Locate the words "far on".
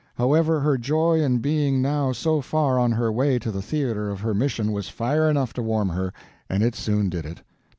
2.41-2.93